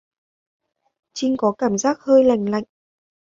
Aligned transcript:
Trinh 1.13 1.35
có 1.37 1.53
cảm 1.57 1.77
giác 1.77 1.97
hơi 1.99 2.23
lạnh 2.23 2.45
lạnh 2.49 2.63